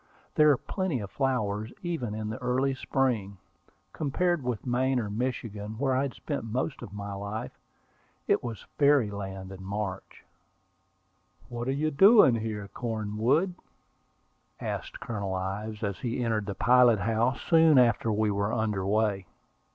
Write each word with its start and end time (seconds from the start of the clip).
There 0.33 0.49
are 0.49 0.57
plenty 0.57 0.99
of 0.99 1.11
flowers, 1.11 1.71
even 1.83 2.15
in 2.15 2.31
the 2.31 2.39
early 2.39 2.73
spring. 2.73 3.37
Compared 3.93 4.41
with 4.43 4.65
Maine 4.65 4.99
or 4.99 5.11
Michigan, 5.11 5.77
where 5.77 5.95
I 5.95 6.01
had 6.01 6.15
spent 6.15 6.43
most 6.43 6.81
of 6.81 6.91
my 6.91 7.13
life, 7.13 7.51
it 8.27 8.43
was 8.43 8.65
fairy 8.79 9.11
land 9.11 9.51
in 9.51 9.63
March. 9.63 10.25
"What 11.49 11.67
are 11.67 11.71
you 11.71 11.91
doing 11.91 12.33
here, 12.33 12.67
Cornwood?" 12.73 13.53
asked 14.59 14.99
Colonel 14.99 15.35
Ives, 15.35 15.83
as 15.83 15.99
he 15.99 16.23
entered 16.25 16.47
the 16.47 16.55
pilot 16.55 16.97
house, 17.01 17.39
soon 17.47 17.77
after 17.77 18.11
we 18.11 18.31
were 18.31 18.51
under 18.51 18.83
way. 18.83 19.27